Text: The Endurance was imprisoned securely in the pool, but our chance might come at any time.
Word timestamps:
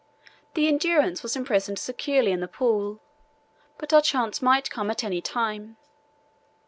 The 0.55 0.67
Endurance 0.67 1.21
was 1.21 1.35
imprisoned 1.35 1.77
securely 1.77 2.31
in 2.31 2.39
the 2.39 2.47
pool, 2.47 2.99
but 3.77 3.93
our 3.93 4.01
chance 4.01 4.41
might 4.41 4.71
come 4.71 4.89
at 4.89 5.03
any 5.03 5.21
time. 5.21 5.77